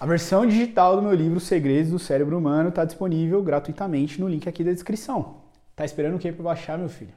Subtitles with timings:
[0.00, 4.48] A versão digital do meu livro Segredos do Cérebro Humano está disponível gratuitamente no link
[4.48, 5.34] aqui da descrição.
[5.76, 7.12] Tá esperando o que para baixar, meu filho?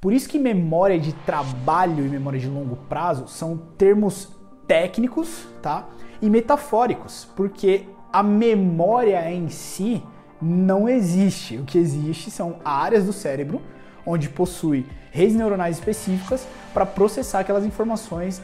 [0.00, 4.28] Por isso que memória de trabalho e memória de longo prazo são termos
[4.66, 5.88] técnicos, tá?
[6.20, 10.02] E metafóricos, porque a memória em si
[10.42, 11.58] não existe.
[11.58, 13.62] O que existe são áreas do cérebro
[14.04, 18.42] onde possui redes neuronais específicas para processar aquelas informações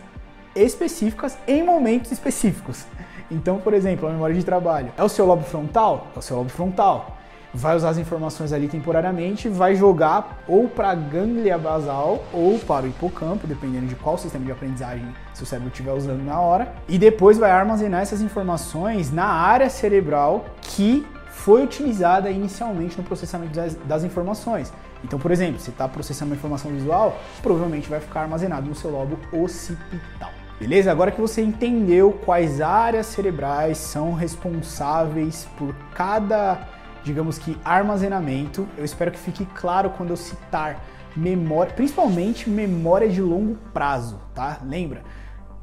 [0.54, 2.86] específicas em momentos específicos.
[3.30, 6.08] Então, por exemplo, a memória de trabalho é o seu lobo frontal?
[6.14, 7.16] É o seu lobo frontal.
[7.52, 12.86] Vai usar as informações ali temporariamente, vai jogar ou para a ganglia basal ou para
[12.86, 16.96] o hipocampo, dependendo de qual sistema de aprendizagem seu cérebro estiver usando na hora, e
[16.96, 23.74] depois vai armazenar essas informações na área cerebral que foi utilizada inicialmente no processamento das,
[23.74, 24.72] das informações.
[25.02, 28.90] Então, por exemplo, se está processando uma informação visual, provavelmente vai ficar armazenado no seu
[28.90, 30.30] lobo occipital.
[30.60, 30.92] Beleza?
[30.92, 36.68] Agora que você entendeu quais áreas cerebrais são responsáveis por cada,
[37.02, 40.84] digamos que, armazenamento, eu espero que fique claro quando eu citar
[41.16, 44.60] memória, principalmente memória de longo prazo, tá?
[44.62, 45.02] Lembra?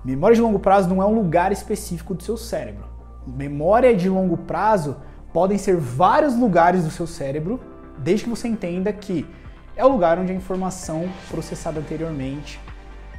[0.04, 2.86] Memória de longo prazo não é um lugar específico do seu cérebro.
[3.28, 4.98] Memória de longo prazo
[5.32, 7.60] podem ser vários lugares do seu cérebro,
[8.00, 9.28] desde que você entenda que
[9.76, 12.60] é o lugar onde a informação processada anteriormente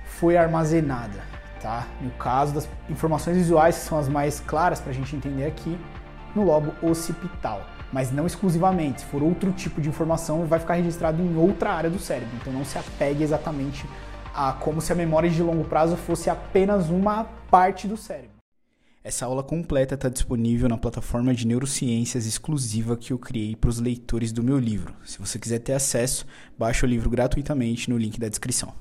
[0.07, 1.28] foi armazenada
[1.61, 1.87] tá?
[2.01, 5.79] No caso das informações visuais, que são as mais claras para a gente entender aqui,
[6.35, 7.63] no lobo occipital.
[7.93, 11.89] Mas não exclusivamente, se for outro tipo de informação, vai ficar registrado em outra área
[11.89, 12.37] do cérebro.
[12.41, 13.87] Então não se apegue exatamente
[14.35, 18.39] a como se a memória de longo prazo fosse apenas uma parte do cérebro.
[19.03, 23.81] Essa aula completa está disponível na plataforma de neurociências exclusiva que eu criei para os
[23.81, 24.95] leitores do meu livro.
[25.05, 26.27] Se você quiser ter acesso,
[26.59, 28.75] baixe o livro gratuitamente no link da descrição.